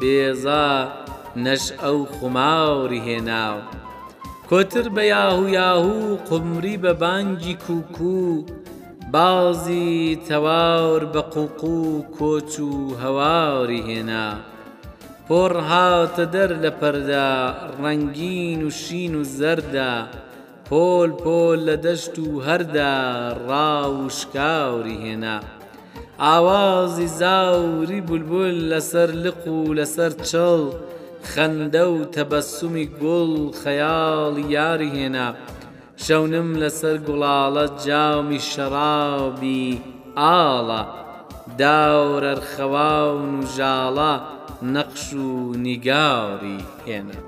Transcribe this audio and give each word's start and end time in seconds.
بێزا 0.00 0.66
نەش 1.44 1.64
ئەو 1.82 1.98
خوماوری 2.14 3.00
هێناو 3.08 3.56
کۆتر 4.50 4.86
بە 4.96 5.02
یاهو 5.14 5.44
یاهوو 5.58 6.20
قمری 6.28 6.76
بە 6.82 6.92
بانگی 7.02 7.54
کوکو 7.66 8.22
بازی 9.12 9.90
تەواور 10.28 11.02
بە 11.14 11.22
قوقو 11.34 11.80
کۆچ 12.16 12.52
و 12.68 12.72
هەواری 13.02 13.80
هێنا 13.88 14.26
پۆڕ 15.26 15.54
هاتە 15.70 16.24
دەر 16.34 16.50
لە 16.62 16.70
پەردا 16.80 17.32
ڕەنگین 17.82 18.60
و 18.68 18.70
شین 18.80 19.12
و 19.20 19.22
زەردا 19.38 19.94
پۆل 20.70 21.10
پۆل 21.24 21.58
لە 21.68 21.76
دەشت 21.84 22.14
و 22.24 22.28
هەردا 22.46 22.94
ڕاو 23.48 23.94
شکاوری 24.18 24.98
هێنا 25.04 25.36
ئاوازی 26.20 27.06
زاوری 27.06 28.00
بولبول 28.08 28.54
لەسەر 28.70 29.10
لق 29.24 29.42
و 29.48 29.74
لەسەر 29.78 30.10
چڵ 30.30 30.62
خەندە 31.34 31.84
و 31.94 31.98
تەبەسومی 32.14 32.86
گوڵ 33.00 33.32
خەیاڵی 33.62 34.44
یاری 34.56 34.90
هێنا 34.96 35.28
شەونم 36.04 36.48
لەسەر 36.62 36.96
گوڵاڵە 37.06 37.64
جامی 37.86 38.40
شەڕاوی 38.52 39.66
ئاڵە 40.20 40.82
داورەرخەوا 41.60 42.94
و 43.14 43.18
نوژاڵە 43.32 44.12
نەقش 44.74 45.04
و 45.24 45.26
نیگاوری 45.66 46.58
هێنا 46.86 47.18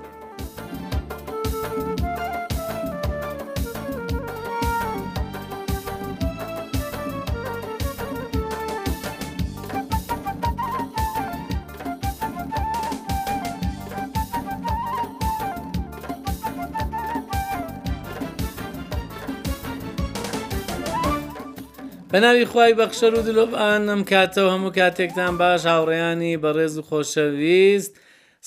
بەناوی 22.13 22.45
خی 22.53 22.71
بەخشەر 22.81 23.13
و 23.17 23.21
دلۆبان 23.27 23.83
ئەم 23.91 24.01
کاتەوە 24.11 24.49
هەموو 24.55 24.75
کاتێکتان 24.79 25.33
باش 25.41 25.61
هاوڕێیانی 25.71 26.39
بەڕێز 26.43 26.73
و 26.77 26.85
خۆشەویست 26.89 27.93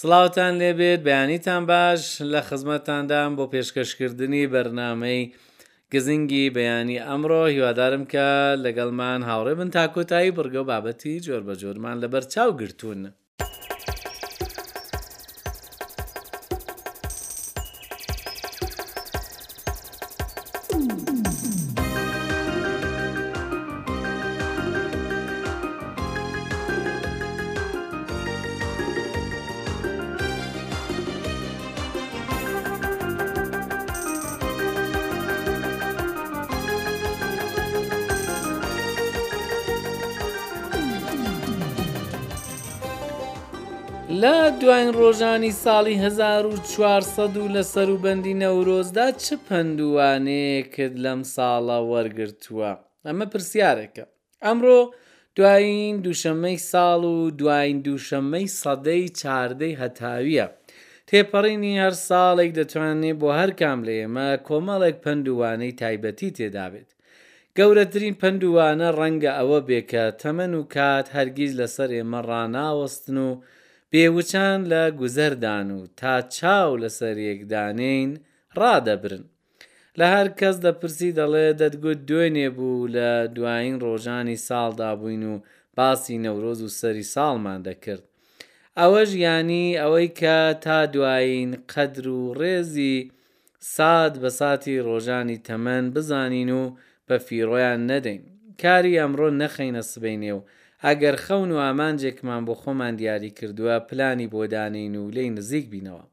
سلااوان 0.01 0.55
لێبێت 0.63 1.01
بەیانیتان 1.09 1.63
باش 1.73 2.03
لە 2.33 2.41
خزمەتاندام 2.49 3.31
بۆ 3.39 3.45
پێشکەشکردنی 3.53 4.45
بەرنمەی 4.55 5.23
گزنگی 5.93 6.53
بەیانی 6.57 7.03
ئەمڕۆ 7.09 7.43
هیوادارم 7.55 8.05
کە 8.13 8.29
لەگەڵمان 8.65 9.21
هاوڕێ 9.31 9.55
بن 9.59 9.69
تاکۆتایی 9.77 10.35
بڕگە 10.37 10.61
و 10.63 10.69
بابەتی 10.73 11.23
جۆر 11.27 11.43
بە 11.49 11.55
جۆرمان 11.63 11.97
لەبەر 12.03 12.25
چاو 12.35 12.51
گرتوون. 12.61 13.01
لە 44.25 44.35
دوایین 44.61 44.91
ڕۆژانی 45.01 45.53
ساڵی 45.65 45.95
1400 46.07 47.37
و 47.43 47.45
لە 47.55 47.62
سەروبەندی 47.73 48.39
نەورۆزدا 48.43 49.07
چ 49.23 49.25
پندوانەیەکت 49.49 50.95
لەم 51.05 51.21
ساڵە 51.37 51.79
وەرگتووە 51.93 52.71
ئەمە 53.07 53.27
پرسیارێکە 53.33 54.05
ئەمڕۆ 54.45 54.79
دوایین 55.37 55.95
دووشەمەی 56.05 56.57
ساڵ 56.73 57.01
و 57.12 57.17
دوایین 57.41 57.79
دووشەمەی 57.87 58.47
سەدەی 58.61 59.05
چاردەی 59.21 59.79
هەتاویە 59.83 60.47
تێپەڕینی 61.09 61.75
هەر 61.83 61.95
ساڵێک 62.09 62.51
دەتوانێت 62.59 63.17
بۆ 63.21 63.29
هەر 63.39 63.51
کام 63.61 63.79
لە 63.87 63.95
ئێمە 64.01 64.29
کۆمەڵێک 64.49 64.97
پندوانەی 65.05 65.77
تایبەتی 65.81 66.31
تێدابێت 66.37 66.89
گەورەترین 67.59 68.15
پندوانە 68.23 68.89
ڕەنگە 68.99 69.33
ئەوە 69.39 69.59
بێکە 69.69 70.05
تەمەن 70.21 70.53
و 70.59 70.62
کات 70.75 71.06
هەرگیز 71.17 71.53
لەسەر 71.61 71.89
ئێمە 71.97 72.21
ڕناوەستن 72.29 73.19
و 73.29 73.31
پێوچان 73.94 74.60
لە 74.72 74.82
گوزەردان 75.00 75.69
و 75.78 75.81
تا 76.00 76.15
چاو 76.37 76.71
لەسەر 76.82 77.16
یەکدانین 77.31 78.10
ڕادەبرن 78.59 79.25
لە 79.99 80.06
هەر 80.15 80.28
کەس 80.38 80.56
دەپرسی 80.65 81.15
دەڵێ 81.19 81.47
دەتگوت 81.60 82.00
دوێنێ 82.09 82.49
بوو 82.56 82.91
لە 82.97 83.10
دوایین 83.37 83.77
ڕۆژانی 83.84 84.43
ساڵدا 84.47 84.91
بووین 85.00 85.25
و 85.32 85.34
باسی 85.78 86.16
نەورۆز 86.25 86.60
و 86.65 86.75
سەری 86.81 87.05
ساڵمان 87.15 87.60
دەکرد 87.69 88.05
ئەوەش 88.78 89.10
ینی 89.27 89.66
ئەوەی 89.82 90.09
کە 90.21 90.38
تا 90.65 90.78
دوایین 90.94 91.50
قەدر 91.72 92.06
و 92.19 92.22
ڕێزی 92.41 92.97
ساد 93.75 94.15
بە 94.22 94.31
ساتی 94.41 94.82
ڕۆژانی 94.88 95.43
تەمەەن 95.47 95.84
بزانین 95.94 96.50
و 96.61 96.62
بە 97.09 97.16
فیرۆیان 97.26 97.81
نەدەین 97.91 98.22
کاری 98.62 98.99
ئەمڕۆ 99.00 99.28
نەخەینە 99.43 99.82
سبینێ 99.93 100.31
و 100.37 100.41
ئەگەر 100.89 101.17
خەون 101.27 101.50
و 101.53 101.59
ئامانجێکمان 101.67 102.43
بۆ 102.49 102.55
خۆمان 102.62 102.95
دیاری 103.00 103.31
کردووە 103.39 103.77
پلانی 103.89 104.28
بۆدانین 104.34 104.95
و 104.97 105.05
لی 105.17 105.27
نزیک 105.37 105.67
بینەوە. 105.72 106.05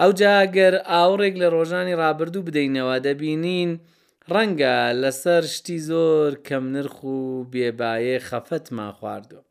ئەو 0.00 0.10
جاگەر 0.20 0.74
ئاوڕێک 0.90 1.34
لە 1.42 1.48
ڕۆژانی 1.54 1.98
ڕابردوو 2.00 2.46
بدەینەوە 2.46 2.96
دەبینین 3.06 3.70
ڕەنگە 4.32 4.76
لەسەر 5.02 5.42
شتی 5.54 5.78
زۆر 5.88 6.30
کەم 6.46 6.64
نرخ 6.74 6.96
و 7.14 7.18
بێبایە 7.52 8.18
خەفەتمان 8.28 8.92
خواردووە. 8.98 9.42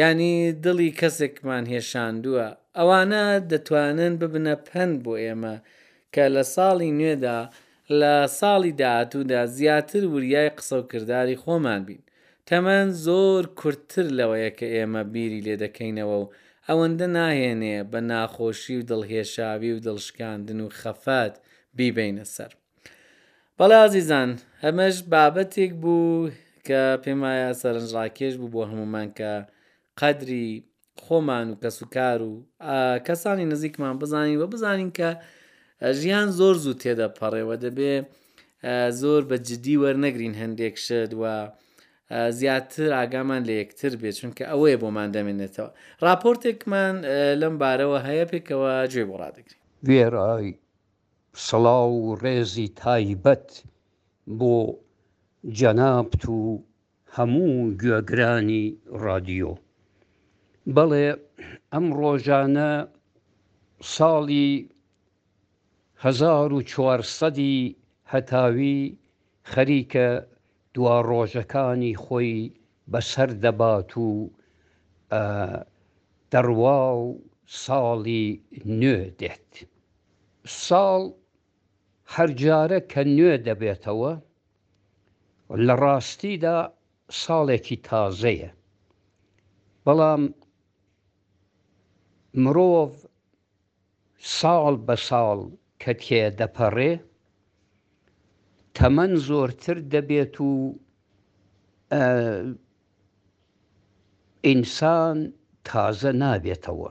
ینی 0.00 0.36
دڵی 0.64 0.90
کەسێکمان 1.00 1.64
هێشاندووە 1.74 2.46
ئەوانە 2.78 3.24
دەتوانن 3.50 4.12
ببنە 4.20 4.54
پند 4.68 4.96
بۆ 5.04 5.12
ئێمە 5.24 5.56
کە 6.14 6.24
لە 6.34 6.42
ساڵی 6.54 6.90
نوێدا 6.98 7.40
لە 8.00 8.14
ساڵی 8.38 8.72
داهاتوودا 8.80 9.42
زیاتر 9.56 10.02
وریای 10.12 10.50
قسەکردداری 10.56 11.40
خۆمان 11.44 11.82
بین 11.86 12.02
تەمەەن 12.50 12.88
زۆر 13.06 13.42
کورتتر 13.60 14.06
لەوەیە 14.18 14.50
کە 14.58 14.66
ئێمە 14.74 15.02
بیری 15.12 15.44
لێ 15.46 15.54
دەکەینەوە 15.64 16.16
و 16.22 16.30
ئەوەندە 16.68 17.06
ناهێنێ 17.16 17.76
بە 17.92 18.00
ناخۆشی 18.10 18.76
و 18.80 18.86
دڵهێشاوی 18.90 19.72
و 19.74 19.82
دڵشکاندن 19.86 20.58
و 20.64 20.68
خەفات 20.80 21.34
بیبینە 21.76 22.24
سەر. 22.34 22.52
بەڵازیزان 23.58 24.30
هەمەش 24.64 24.96
بابەتێک 25.12 25.72
بوو 25.82 26.30
کە 26.66 26.82
پێمایە 27.04 27.50
سەرنجڕاکێش 27.60 28.34
بوو 28.40 28.52
بۆ 28.54 28.62
هەمومان 28.70 29.08
کە 29.18 29.32
قەدری 30.00 30.48
خۆمان 31.02 31.46
و 31.50 31.58
کەس 31.62 31.76
و 31.82 31.86
کار 31.94 32.18
و 32.30 32.32
کەسانی 33.06 33.46
نزیکمان 33.52 33.94
بزانین 34.02 34.38
و 34.42 34.46
بزانین 34.54 34.90
کە 34.98 35.10
ژیان 36.00 36.28
زۆر 36.38 36.56
زوو 36.64 36.80
تێدەپەڕێەوە 36.82 37.56
دەبێ 37.64 37.94
زۆر 39.00 39.22
بە 39.30 39.36
جدی 39.48 39.76
وەرنەگرین 39.82 40.34
هەندێک 40.42 40.76
شت 40.86 41.12
وە 41.22 41.36
زیاتر 42.38 42.88
ئاگامان 42.98 43.42
لە 43.48 43.54
یەکتر 43.60 43.92
بێت 44.00 44.14
چونکە 44.20 44.42
ئەوەیە 44.50 44.76
بۆمان 44.82 45.08
دەمێنێتەوە 45.16 45.70
راپۆرتێکمان 46.06 46.94
لەم 47.40 47.54
بارەوە 47.62 47.98
هەیە 48.06 48.24
پێکەوە 48.30 48.72
گوێ 48.92 49.02
بۆ 49.08 49.14
ڕادگری 49.20 49.56
وێرای 49.88 50.48
سڵاو 51.46 51.92
و 52.06 52.10
ڕێزی 52.22 52.68
تایبەت 52.80 53.48
بۆ 54.38 54.56
جەنابت 55.58 56.22
و 56.36 56.40
هەموو 57.16 57.54
گوێگرانی 57.80 58.64
رادیۆ 59.04 59.52
بەڵێ 60.74 61.06
ئەم 61.72 61.86
ڕۆژانە 62.00 62.72
ساڵی 63.94 64.48
1940 66.04 67.76
هەتاوی 68.12 68.76
خەریکە 69.52 70.08
دوا 70.76 70.96
ڕۆژەکانی 71.08 71.94
خۆی 72.02 72.32
بەسەر 72.92 73.30
دەبات 73.44 73.90
و 74.04 74.08
دەڕوا 76.32 76.80
و 77.00 77.06
ساڵی 77.62 78.24
نوێ 78.80 79.00
دێت. 79.20 79.50
ساڵ 80.64 81.02
هەرجارە 82.14 82.78
کە 82.90 83.02
نوێ 83.16 83.34
دەبێتەوە 83.46 84.12
لە 85.66 85.74
ڕاستیدا 85.82 86.58
ساڵێکی 87.22 87.76
تازەیە. 87.88 88.50
بەڵام 89.84 90.22
مرۆڤ 92.42 92.88
ساڵ 94.38 94.74
بە 94.86 94.96
ساڵ 95.08 95.38
کە 95.82 95.92
تێ 96.02 96.22
دەپەڕێ 96.40 96.92
تەمەەن 98.80 99.12
زۆرتر 99.28 99.76
دەبێت 99.92 100.34
و 100.48 100.52
ئینسان 104.48 105.18
تازە 105.68 106.10
نابێتەوە. 106.22 106.90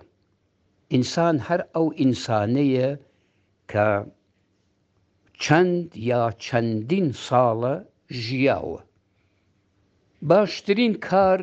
ئینسان 0.93 1.35
هەر 1.47 1.61
ئەو 1.75 1.87
ئینسانەیە 1.99 2.89
کە 3.71 3.87
چەند 5.43 5.87
یا 6.09 6.21
چەندین 6.45 7.07
ساڵە 7.25 7.75
ژیاوە. 8.23 8.81
باشترین 10.29 10.93
کار 11.09 11.39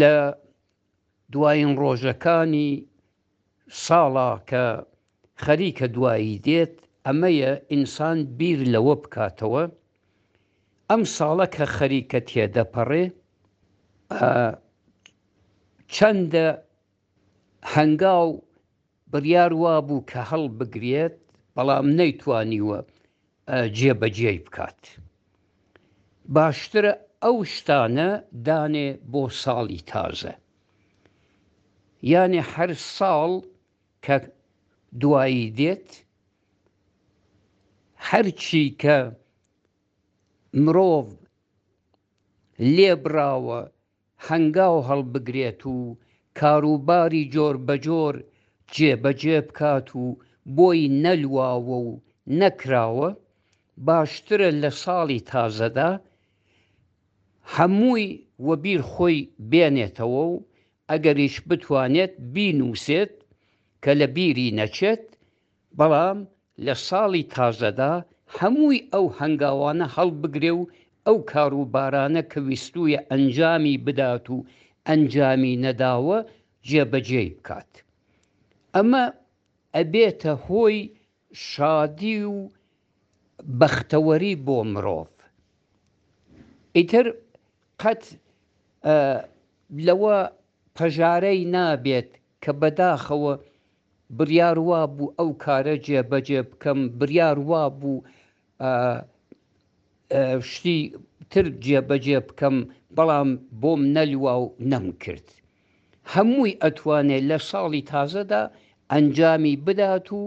لە 0.00 0.16
دوایین 1.32 1.72
ڕۆژەکانی 1.80 2.70
ساڵا 3.84 4.30
کە 4.50 4.64
خەریکە 5.44 5.86
دوایی 5.94 6.36
دێت 6.46 6.74
ئەمەیە 7.08 7.50
ئینسان 7.70 8.18
بیر 8.38 8.60
لەوە 8.74 8.94
بکاتەوە 9.02 9.64
ئەم 10.90 11.02
ساڵە 11.16 11.46
کە 11.54 11.64
خەریکە 11.76 12.20
تێدەپەڕێ 12.28 13.04
چەندە 15.94 16.46
هەنگاو 17.74 18.26
بڕیار 19.12 19.52
وا 19.62 19.74
بوو 19.86 20.06
کە 20.10 20.20
هەڵ 20.30 20.44
بگرێت 20.58 21.16
بەڵام 21.56 21.86
نەیتوانیوە 21.98 22.78
جێبەجێی 23.78 24.38
بکات. 24.46 24.80
باشترە 26.34 26.92
ئەو 27.24 27.36
شتانە 27.54 28.10
دانێ 28.46 28.88
بۆ 29.12 29.22
ساڵی 29.42 29.80
تازە. 29.90 30.34
یانێ 32.12 32.42
هەر 32.52 32.70
ساڵ 32.96 33.32
کە 34.04 34.16
دوایی 35.00 35.46
دێت 35.58 35.88
هەرچی 38.08 38.64
کە 38.82 38.98
مرۆڤ 40.64 41.06
لێبراوە 42.76 43.60
هەنگاو 44.26 44.76
هەڵبگرێت 44.88 45.60
و 45.74 45.78
کاروباری 46.38 47.24
جۆر 47.34 47.54
بەجۆر 47.66 48.14
جێبەجێ 48.74 49.38
بکات 49.48 49.88
و 50.02 50.06
بۆی 50.56 50.82
نەلواوە 51.04 51.78
و 51.88 51.88
نەکراوە 52.40 53.08
باشترە 53.86 54.50
لە 54.62 54.70
ساڵی 54.82 55.20
تازەدا 55.30 55.90
هەمووی 57.54 58.06
وەبیر 58.48 58.80
خۆی 58.92 59.18
بێنێتەوە 59.50 60.22
و 60.32 60.34
ئەگەریش 60.90 61.34
بتوانێت 61.48 62.12
بینووسێت 62.34 63.14
کە 63.82 63.92
لە 64.00 64.06
بیری 64.16 64.48
نەچێت 64.58 65.04
بەڵام 65.78 66.18
لە 66.66 66.74
ساڵی 66.88 67.22
تازەدا 67.34 67.92
هەمووی 68.38 68.78
ئەو 68.92 69.06
هەنگاوانە 69.20 69.86
هەڵبگرێ 69.96 70.52
و 70.56 70.60
ئەو 71.06 71.16
کاروبارانە 71.32 72.20
کە 72.30 72.38
ویستویە 72.46 73.00
ئەنجامی 73.10 73.76
بدات 73.86 74.24
و 74.30 74.36
ئەنجامی 74.88 75.54
نەداوە 75.64 76.18
جێبەجێ 76.68 77.24
بکات. 77.36 77.72
ئەمە 78.74 79.02
ئەبێتە 79.76 80.32
هۆی 80.46 80.76
شادی 81.48 82.18
و 82.34 82.38
بەختەوەری 83.58 84.34
بۆ 84.46 84.58
مرۆڤ. 84.72 85.10
ئیتر 86.76 87.06
قەت 87.82 88.02
لەوە 89.86 90.16
پەژارەی 90.76 91.40
نابێت 91.54 92.10
کە 92.42 92.50
بەداخەوە 92.60 93.34
بریار 94.18 94.58
وا 94.68 94.80
بوو 94.96 95.14
ئەو 95.18 95.30
کارە 95.44 95.74
جێبەجێ 95.86 96.40
بکەم 96.50 96.78
بریار 96.98 97.38
وا 97.48 97.64
بوو 97.80 97.94
شتی 100.50 100.78
تر 101.30 101.46
جێبەجێ 101.64 102.18
بکەم 102.28 102.56
بەڵام 102.96 103.30
بۆم 103.60 103.82
نەلووا 103.96 104.34
و 104.42 104.46
نەم 104.70 104.86
کرد. 105.02 105.26
هەمووی 106.14 106.58
ئەتوانێت 106.62 107.24
لە 107.30 107.38
ساڵی 107.50 107.82
تازەدا 107.90 108.42
ئەنجامی 108.92 109.54
بدات 109.66 110.06
و 110.18 110.22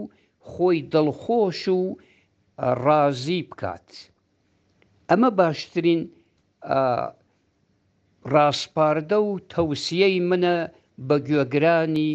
خۆی 0.50 0.78
دڵخۆش 0.92 1.62
و 1.78 1.82
ڕازی 2.84 3.40
بکات. 3.50 3.88
ئەمە 5.08 5.30
باشترین 5.40 6.00
ڕاستپاردە 8.32 9.18
و 9.28 9.30
تەوسیەی 9.52 10.18
منە 10.30 10.56
بە 11.08 11.16
گوێگرانی 11.26 12.12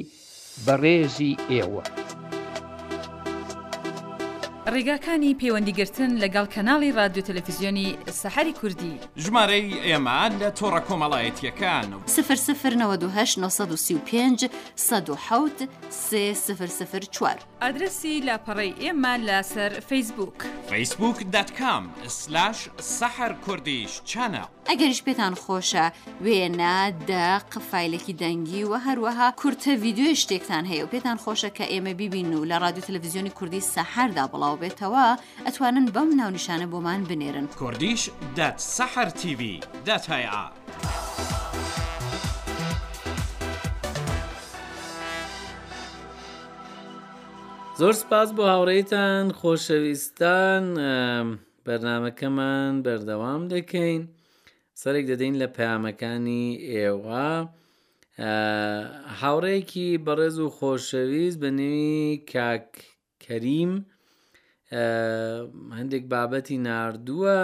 بەڕێزی 0.65 1.31
ئێوە. 1.51 1.83
ڕێگاکانی 4.73 5.37
پەیوەندیگرتن 5.41 6.11
لەگەڵ 6.23 6.45
کەناڵی 6.53 6.95
رادیو 6.99 7.23
تەلەفیزیۆنی 7.29 7.87
سەحری 8.21 8.53
کوردی 8.59 8.93
ژمارەی 9.23 9.69
ئێمە 9.87 10.19
لە 10.41 10.49
تۆڕە 10.59 10.81
کۆمەڵایەتیەکان 10.87 11.87
و 11.93 11.99
سفر 12.15 12.37
سفر 12.47 12.73
1995 12.73 14.49
1970 14.83 16.33
سفر 16.47 16.67
سفر 16.79 16.99
4. 17.13 17.37
ئادرسی 17.63 18.13
لاپەڕی 18.27 18.71
ئێمە 18.83 19.13
لەسەر 19.27 19.71
فیسبوک 19.89 20.33
فیسبوک 20.69 21.17
دەتکام 21.35 21.83
سلاش 22.19 22.57
سەحر 22.97 23.31
کوردیش 23.45 23.91
چەنە 24.11 24.43
ئەگەریش 24.69 24.99
پێتان 25.07 25.33
خۆشە 25.43 25.85
وێنە 26.25 26.77
دە 27.09 27.27
قفایلێکی 27.53 28.13
دەنگی 28.21 28.63
و 28.71 28.73
هەروەها 28.87 29.27
کورتە 29.41 29.71
ویددیوی 29.83 30.15
شتێکتان 30.21 30.65
هەیە 30.71 30.83
و 30.83 30.87
پێتان 30.93 31.17
خۆشە 31.23 31.49
کە 31.57 31.65
ئێمە 31.73 31.93
ببین 32.01 32.29
و 32.39 32.45
لە 32.51 32.57
رادیو 32.63 32.83
تەلەڤزیۆنی 32.87 33.31
کوردی 33.37 33.61
سەحردا 33.73 34.25
بڵاو 34.33 34.59
بێتەوە 34.61 35.05
ئەتوانن 35.47 35.87
بەم 35.95 36.09
ناونیشانە 36.19 36.67
بۆمان 36.71 37.01
بنێرن 37.09 37.45
کوردیش 37.59 38.01
دەت 38.37 38.57
سەحر 38.77 39.07
تیوی 39.19 39.59
دەتهیا. 39.87 40.41
زۆر 47.81 47.93
سپاس 48.03 48.29
بۆ 48.37 48.43
هاوڕێتان 48.53 49.23
خۆشەویستان 49.39 50.63
بەرنمەکەمان 51.65 52.71
بەردەوام 52.85 53.41
دەکەین 53.53 54.01
سەرێک 54.81 55.05
دەدەین 55.11 55.35
لە 55.41 55.47
پامەکانی 55.57 56.45
ئێوە 56.73 57.27
هاوڕێکی 59.21 59.89
بەڕێز 60.05 60.35
و 60.43 60.53
خۆشەویست 60.57 61.37
بە 61.41 61.49
نوێی 61.59 62.09
کاکەریم 62.31 63.73
هەندێک 65.77 66.03
بابەتی 66.13 66.57
نردووە 66.67 67.39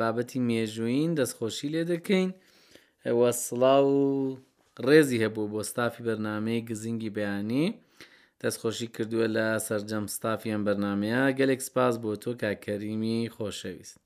بابەتی 0.00 0.40
مێژوین 0.48 1.10
دەستخۆشی 1.18 1.68
لێ 1.74 1.82
دەکەین 1.92 2.30
وەسڵاو 3.20 3.84
و 4.02 4.10
ڕێزی 4.86 5.22
هەبوو 5.24 5.50
بۆ 5.52 5.60
ستافی 5.70 6.02
بەرنمەی 6.06 6.64
گزینگی 6.68 7.14
بەیانی 7.18 7.66
دەستخۆشی 8.44 8.88
کردووە 8.96 9.26
لە 9.36 9.46
سەررجەم 9.66 10.04
ستافیان 10.16 10.60
بەرنمەیە 10.66 11.22
گەلێک 11.38 11.60
سپاس 11.68 11.94
بۆ 12.02 12.12
تۆ 12.22 12.30
کاکەریمی 12.42 13.20
خۆشەویست. 13.34 13.96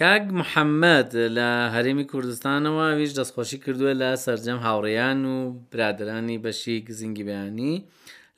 کاگ 0.00 0.24
محەممەد 0.40 1.10
لە 1.38 1.48
هەرێمی 1.74 2.06
کوردستانەوە 2.12 2.86
ویش 2.98 3.12
دەستخۆشی 3.18 3.58
کردووە 3.64 3.92
لە 4.02 4.10
سەررجەم 4.24 4.58
هاوڕیان 4.66 5.20
و 5.32 5.34
برادرانی 5.72 6.36
بەشی 6.44 6.76
گزینگی 6.88 7.24
بەیانی 7.28 7.74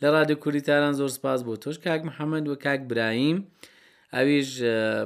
لە 0.03 0.09
ڕادیو 0.15 0.41
کوری 0.45 0.61
تاران 0.69 0.95
زۆر 1.01 1.11
سپاس 1.19 1.41
بۆ 1.47 1.55
تۆش 1.63 1.77
کاک 1.87 2.01
محەممەد 2.09 2.47
و 2.49 2.55
کاک 2.65 2.81
برایم 2.91 3.39
ئەویش 4.17 4.51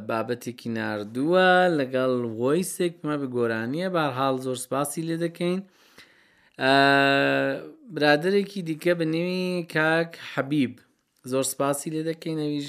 بابەتێکی 0.09 0.69
نردووە 0.77 1.49
لەگەڵ 1.79 2.13
وۆیسێک 2.41 2.95
مە 3.07 3.15
بە 3.21 3.27
گۆرانیە 3.37 3.89
بارهاڵ 3.95 4.37
زۆر 4.45 4.57
سپاسی 4.65 5.03
لێ 5.09 5.17
دەکەین. 5.25 5.61
برادێکی 7.95 8.61
دیکە 8.69 8.93
بنێوی 8.99 9.51
کاک 9.77 10.11
حەبیب 10.33 10.75
زۆر 11.31 11.45
سپاسی 11.53 11.91
لێ 11.95 12.03
دەکەینەویش 12.11 12.69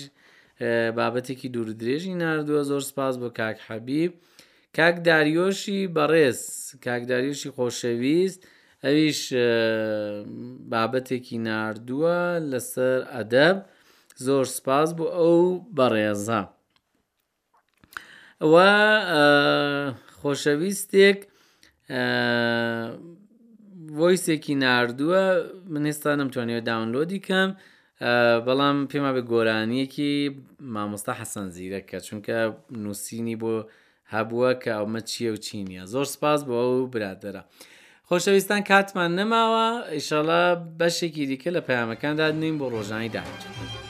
بابەتێکی 0.98 1.50
دوورودرێژی 1.54 2.14
نردووە 2.22 2.62
زۆر 2.72 2.82
سپاس 2.92 3.14
بۆ 3.22 3.30
کاک 3.40 3.58
حەبیب 3.68 4.12
کاک 4.78 4.96
داریۆشی 5.08 5.82
بەڕێز 5.98 6.40
کاک 6.86 7.02
داریۆشی 7.12 7.50
خۆشەویست 7.58 8.40
ئەویش 8.86 9.22
بابەتێکی 10.72 11.38
نردووە 11.48 12.18
لەسەر 12.52 13.00
ئەدەب 13.16 13.58
زۆر 14.26 14.46
سپاس 14.58 14.90
بۆ 14.98 15.06
ئەو 15.18 15.42
بەڕێزە 15.78 16.42
ئەوە 18.42 18.70
خۆشەویستێک 20.22 21.20
ڤۆیسێکی 23.98 24.54
نردووە 24.64 25.22
من 25.74 25.84
ئێستا 25.90 26.12
نمتوانێت 26.22 26.64
داونلۆدی 26.70 27.20
کەم 27.28 27.50
بەڵام 28.46 28.78
پێما 28.92 29.12
بە 29.16 29.22
گۆرانیەکی 29.32 30.14
مامۆستا 30.76 31.14
حەسەن 31.20 31.48
زیرەکە 31.56 31.98
چونکە 32.08 32.38
نووسینی 32.84 33.38
بۆ 33.42 33.54
هەبووە 34.16 34.50
کە 34.62 34.72
ئەومە 34.78 35.02
چییە 35.10 35.30
و 35.34 35.38
چی 35.46 35.56
نیە 35.70 35.84
زۆر 35.94 36.06
سپاس 36.16 36.40
بۆ 36.48 36.56
ئەو 36.64 36.74
برادرە. 36.94 37.42
خۆشەویستان 38.10 38.62
کاتمان 38.70 39.12
نەماوە 39.20 39.68
ئیشەڵە 39.96 40.44
بەشێکی 40.80 41.24
دیکە 41.30 41.50
لە 41.58 41.62
پەیامەکاندا 41.68 42.28
نیم 42.42 42.56
بۆ 42.60 42.66
ڕۆژانی 42.74 43.10
داهاتوو. 43.16 43.85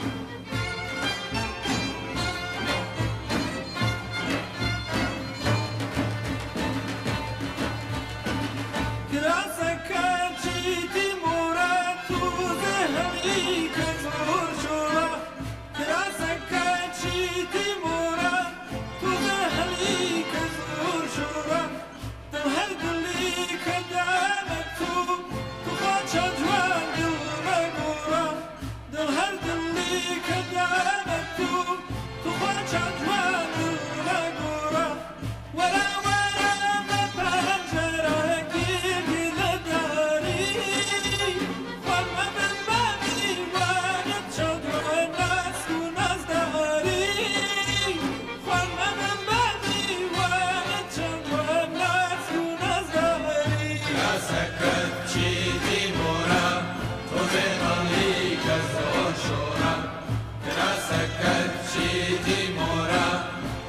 تیمورا 62.08 63.08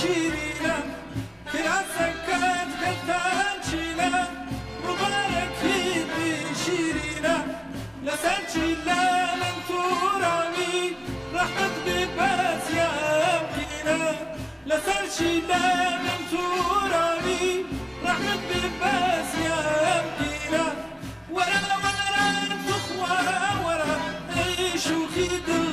شیرینم 0.00 0.86
پیرازەکەت 1.52 2.70
کەتان 2.86 3.54
چینە 3.66 4.10
ڕوبارەکی 4.84 5.78
شیرینە 6.62 7.36
لەسەر 8.06 8.40
چیلە 8.52 8.98
من 9.40 9.56
توورامی 9.68 10.78
ڕەحەت 11.34 11.74
بێ 11.84 12.00
بەزیان 12.16 13.42
گینە 13.54 13.98
لەسەر 14.70 15.04
چیلە 15.16 15.62
من 16.04 16.22
توورامی 16.30 17.48
ڕەحەت 18.04 18.42
بێ 18.48 18.60
بەزیان 18.80 20.04
گینە 20.18 20.64
وەرە 21.34 21.58
وەرە 21.82 22.28
تخوا 22.70 23.16
وەرە 23.64 23.92
ئەی 24.34 24.68
شوخی 24.84 25.28
دڵ 25.46 25.64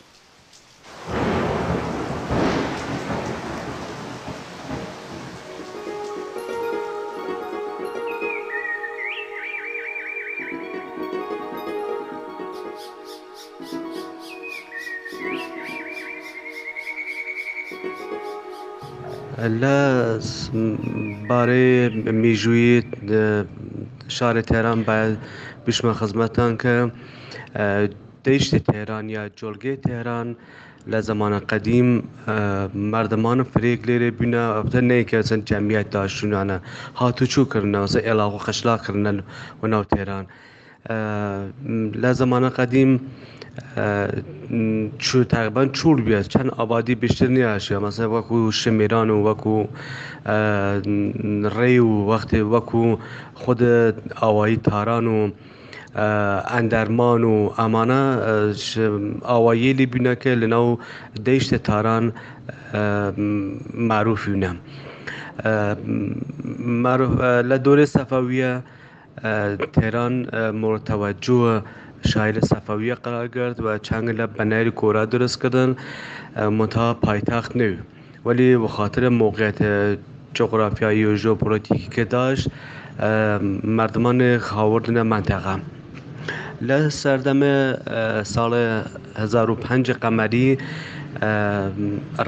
لە 19.61 19.80
بارەی 21.28 21.75
میژویت 22.23 22.88
شارە 24.16 24.42
تێران 24.49 24.80
باید 24.88 25.14
پیشمە 25.66 25.92
خزمەتان 26.00 26.52
کە 26.62 26.75
دەیشتی 28.25 28.61
تێران 28.68 29.04
یا 29.16 29.23
جۆلگەی 29.38 29.76
تێران 29.87 30.28
لە 30.92 30.99
زمانە 31.09 31.38
قەدیم 31.50 31.88
مردمانە 32.92 33.44
فرێک 33.52 33.80
لێرێ 33.88 34.11
بینە 34.18 34.44
ئەفتە 34.56 34.80
نەیکە 34.90 35.18
چەند 35.28 35.44
جەمیەت 35.49 35.88
داشتونانە 35.97 36.59
هاتوچوو 37.00 37.50
کردنەوە 37.52 37.88
ئێلاغ 38.06 38.33
و 38.35 38.42
خەشلاکردن 38.47 39.16
و 39.61 39.64
ناو 39.73 39.85
تێران. 39.92 40.25
لە 42.02 42.10
زمانە 42.20 42.50
قەدیم 42.58 43.00
تقریبان 45.34 45.68
چور 45.72 46.00
بیاد 46.00 46.22
چەند 46.32 46.50
ئابادی 46.58 46.94
بشتر 47.02 47.28
نیاشە 47.36 47.76
مەسە 47.84 48.04
وەکو 48.14 48.38
شمێران 48.60 49.08
و 49.10 49.18
وەکو 49.30 49.56
ڕێ 51.56 51.74
و 51.88 51.94
وەختی 52.10 52.42
وەکو 52.52 52.84
خود 53.40 53.60
ئاوایی 54.22 54.56
تاران 54.66 55.06
و 55.14 55.20
ئەندەرمان 56.52 57.22
و 57.32 57.34
ئەمانە 57.58 58.02
ئاوایی 59.30 59.72
لی 59.78 59.86
بینەکە 59.94 60.30
لەناو 60.42 60.78
دەیشتە 61.26 61.58
تاران 61.66 62.04
معروفی 63.88 64.34
نەم 64.42 64.56
لە 67.50 67.56
دۆرێ 67.64 67.86
سەفەویە 67.96 68.54
تێران 69.75 70.14
مرتەوەجووە 70.62 71.52
شاعرە 72.11 72.42
سەفەویە 72.50 72.97
قراگرد 73.04 73.56
و 73.64 73.68
چەنگ 73.87 74.06
لە 74.18 74.25
بەناری 74.37 74.73
کۆرا 74.80 75.04
درستکردن 75.14 75.71
متا 76.59 76.87
پایتەخت 77.04 77.52
نوێ 77.61 77.75
ولی 78.26 78.49
وخاترە 78.64 79.09
موقعیت 79.23 79.59
جغرافیایی 80.38 81.04
و 81.09 81.18
ژۆپۆلۆتیکی 81.25 81.88
کە 81.94 82.02
داشت 82.14 82.47
مردمان 83.78 84.21
خاوردنە 84.49 85.02
منتەقە. 85.12 85.56
لە 86.68 86.78
سەردەمە 87.00 87.54
ساڵی 88.35 88.64
1950 89.23 89.99
قەمەری 90.02 90.47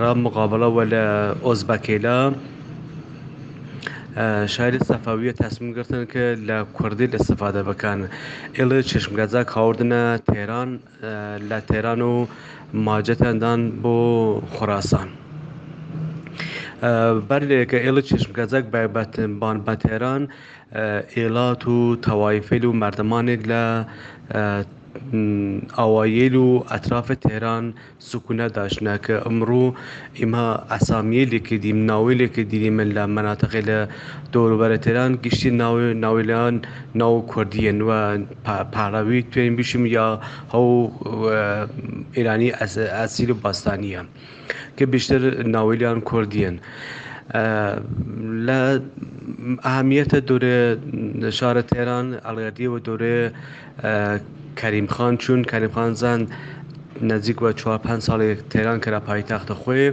ڕام 0.01 0.19
مقابلەوە 0.27 0.83
لە 0.93 1.05
ئۆزبەکەیلا، 1.47 2.19
شاری 4.55 4.79
سەفاویە 4.89 5.33
تەسمیم 5.43 5.71
گرتن 5.77 6.05
کە 6.13 6.23
لە 6.49 6.59
کوردی 6.77 7.07
لە 7.15 7.19
سفادە 7.29 7.63
بکەن 7.69 7.99
ئێڵە 8.57 8.79
چشمگەزا 8.91 9.43
کاوردنە 9.55 10.03
تێران 10.29 10.71
لە 11.49 11.59
تێران 11.69 12.01
و 12.11 12.15
ماجەتەندان 12.87 13.61
بۆ 13.83 13.97
خوراسان. 14.55 15.09
بەرێکە 17.29 17.79
ئێڵە 17.85 18.03
چشمگەزەک 18.09 18.65
بان 19.41 19.57
بە 19.67 19.75
تێران 19.85 20.23
ئێلات 21.17 21.63
و 21.75 21.79
تەوایفیل 22.07 22.65
و 22.69 22.73
مردمانێک 22.83 23.41
لە 23.51 23.63
ئاوایل 25.77 26.37
و 26.45 26.51
ئەترافە 26.73 27.15
تێران 27.25 27.65
سکوونە 28.09 28.47
داشنا 28.59 28.95
کە 29.05 29.15
ئەمڕۆ 29.25 29.67
ئێمە 30.19 30.47
ئەسامیلێکی 30.71 31.57
دیم 31.65 31.79
ناویلێکی 31.91 32.43
دیریمە 32.51 32.85
لە 32.97 33.05
مەناتەقی 33.17 33.63
لە 33.71 33.81
دەوروبەرە 34.33 34.79
تێران 34.85 35.11
گشتی 35.25 35.51
ناوی 35.63 35.87
ناویلان 36.05 36.55
ناو 37.01 37.15
کوردیەن 37.33 37.79
وە 37.89 38.01
پاراوی 38.75 39.21
توێن 39.33 39.53
بشم 39.59 39.83
یا 39.97 40.07
هەو 40.55 40.69
ئێرانی 42.17 42.51
ئەسیر 43.01 43.31
و 43.33 43.37
باستانیە 43.45 44.01
کە 44.77 44.85
بیشتر 44.93 45.21
ناویلیان 45.55 45.99
کوردیەن. 46.11 46.57
لە 48.47 48.61
ئاهمیەتە 49.67 50.19
دورێ 50.29 50.59
شارە 51.39 51.63
تێران 51.71 52.07
ئەڵگەردیەوە 52.27 52.79
دورێ 52.89 53.19
کەریمخان 54.57 55.17
چوون 55.17 55.43
کەریمخان 55.45 55.95
زان 55.95 56.27
نزیک 57.03 57.37
بە 57.43 57.53
4 57.55 57.81
ساڵێک 58.07 58.39
تێران 58.51 58.79
کرا 58.85 59.01
پایتەختە 59.09 59.55
خۆی 59.63 59.91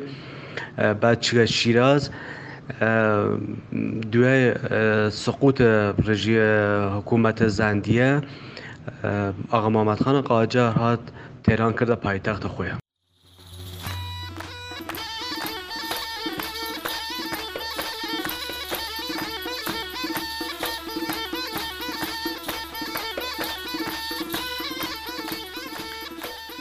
بعد 1.02 1.18
چگە 1.26 1.46
شیراز 1.58 2.04
دوای 4.14 4.42
سقوت 5.24 5.58
ڕژی 6.08 6.36
حکوومەتە 6.98 7.46
زاندیە 7.60 8.12
ئەغا 9.54 9.70
مامەدخانە 9.76 10.22
قاجار 10.32 10.72
هات 10.82 11.02
تێران 11.46 11.74
کردە 11.80 11.96
پایتەختە 12.06 12.48
خۆیان 12.56 12.83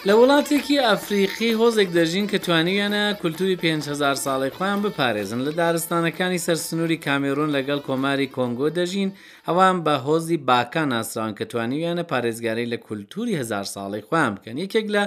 لە 0.08 0.12
وڵاتێکی 0.20 0.82
ئەفریقی 0.88 1.50
هۆزێک 1.60 1.88
دەژین 1.96 2.26
کە 2.30 2.38
توانیانە 2.44 3.04
کولتوری 3.20 3.56
500 3.62 4.14
ساڵی 4.24 4.50
خۆیان 4.56 4.80
بپارێزن 4.84 5.40
لە 5.46 5.52
دارستانەکانی 5.60 6.42
سەر 6.46 6.58
سنووری 6.66 7.02
کامێرون 7.06 7.50
لەگەڵ 7.56 7.80
کۆماری 7.88 8.32
کۆنگۆ 8.36 8.68
دەژین 8.78 9.10
ئەوان 9.48 9.76
بە 9.86 9.94
هۆزی 10.06 10.36
باکان 10.52 10.90
ئاسران 10.96 11.32
کە 11.38 11.44
توانیویانە 11.52 12.02
پارێزگاری 12.12 12.70
لە 12.72 12.76
کولتوری 12.86 13.34
هزار 13.40 13.64
ساڵی 13.74 14.02
خام 14.08 14.32
بکەن 14.36 14.56
یەکێک 14.64 14.86
لە 14.94 15.02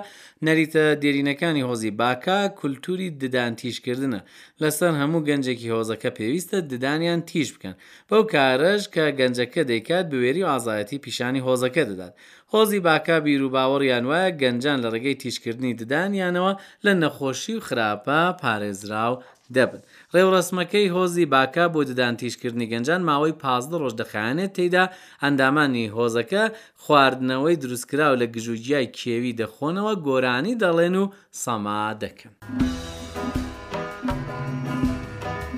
نەریتە 0.47 0.83
دێرینەکانی 1.03 1.65
هۆزی 1.69 1.91
باکا 2.01 2.39
کولتوری 2.59 3.09
ددان 3.21 3.51
تیشکردنە 3.61 4.21
لەسەر 4.61 4.93
هەموو 5.01 5.25
گەنجێکی 5.29 5.71
هۆزەکە 5.75 6.09
پێویستە 6.17 6.57
ددانیان 6.71 7.21
تیش 7.29 7.47
بکەن 7.55 7.75
بەو 8.09 8.23
کارەش 8.33 8.83
کە 8.93 9.05
گەنجەکە 9.19 9.61
دەیکات 9.71 10.05
بوێری 10.11 10.41
و 10.43 10.49
ئازایەتی 10.53 11.01
پیشانی 11.05 11.45
هۆزەکە 11.47 11.83
دەدات 11.89 12.13
هۆزی 12.53 12.79
باکا 12.89 13.17
بیرروباوەڕیان 13.25 14.03
وایە 14.09 14.31
گەنجان 14.41 14.77
لە 14.83 14.89
ڕێگەی 14.93 15.15
تیشکردنی 15.21 15.73
ددانیانەوە 15.81 16.51
لە 16.85 16.91
نەخۆشی 17.01 17.53
و 17.57 17.63
خراپە 17.67 18.19
پارێزرا 18.41 19.05
و 19.13 19.17
دەبن 19.55 19.81
ڕێوڕسمەکەی 20.15 20.91
هۆزی 20.95 21.25
باکا 21.35 21.65
بۆ 21.73 21.81
ددانتیشکردنی 21.89 22.69
گەنجان 22.71 23.01
ماوەی 23.09 23.37
پازدە 23.43 23.75
ڕۆژ 23.81 23.93
دەخانێت 24.01 24.51
تێدا 24.57 24.85
ئەندامانی 25.23 25.91
هۆزەکە 25.97 26.43
خواردنەوەی 26.83 27.59
دروستکراو 27.63 28.19
لە 28.21 28.25
گژوجیای 28.35 28.91
کێوی 28.97 29.37
دەخۆنەوە 29.41 29.93
گۆرانی 30.07 30.59
دەڵێن 30.63 30.95
و 31.01 31.05
سەما 31.43 31.81
دەکەن. 32.03 32.33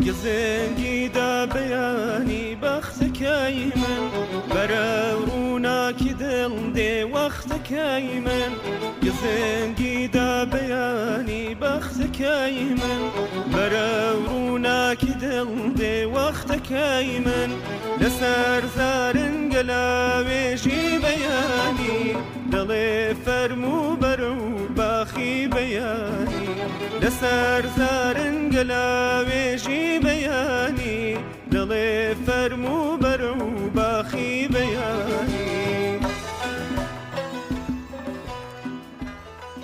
گزنگی 0.06 1.00
دا 1.18 1.32
بەیانی 1.54 2.46
بەختەکەی 2.64 3.58
من 3.82 4.04
بەرە 4.54 4.90
ڕووناکی 5.28 6.12
دڵ 6.22 6.54
دێ 6.78 6.94
وەختەکەی 7.14 8.08
من 8.26 8.52
گزنگی 9.06 9.98
دا 10.16 10.32
بەیانی 10.52 11.46
بەختەکەی 11.62 12.58
من 12.82 13.02
بەرە 13.54 13.90
ڕوو 14.24 14.37
دڵ 15.38 15.50
دێ 15.80 15.96
وەختەکەی 16.16 17.10
من 17.26 17.52
لەسەر 18.02 18.62
زارن 18.78 19.36
گەلاوێژی 19.54 20.84
بەیانی 21.04 22.02
دەڵێ 22.54 22.90
فەرمو 23.24 23.80
بەر 24.02 24.22
و 24.34 24.36
باخی 24.78 25.36
بەیانی 25.56 26.46
لەسەر 27.02 27.64
زارن 27.78 28.38
گەلاوێژی 28.56 29.86
بەیانی 30.06 31.02
دڵێ 31.54 31.96
فەرمو 32.26 32.80
بەر 33.04 33.22
و 33.38 33.38
باخی 33.78 34.34
بەیانی 34.54 35.37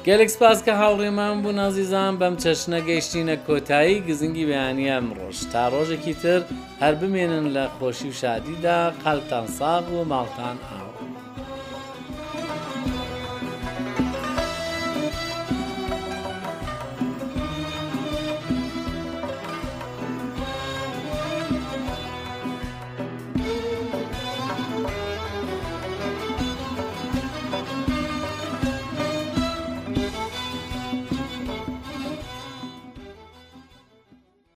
گەلێک 0.07 0.29
سپاس 0.35 0.59
کە 0.65 0.73
هاوڕێمان 0.81 1.35
بوو 1.43 1.57
نازیزان 1.61 2.13
بەم 2.19 2.33
چەشنە 2.43 2.79
گەیشتینە 2.87 3.35
کۆتایی 3.47 4.03
گزنگی 4.07 4.47
بەیانە 4.49 4.99
ڕۆژ 5.17 5.37
تا 5.51 5.61
ڕۆژێکی 5.73 6.13
تر 6.21 6.41
هەر 6.81 6.93
بمێنن 7.01 7.45
لە 7.55 7.65
خۆشی 7.77 8.09
و 8.11 8.17
شادیدا 8.21 8.79
قەلتان 9.03 9.45
ساغ 9.57 9.85
و 9.93 10.07
ماڵتان 10.11 10.57
ئا 10.69 10.72